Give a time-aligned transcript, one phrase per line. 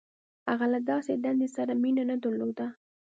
[0.49, 2.67] •هغه له داسې دندې سره مینه نهدرلوده.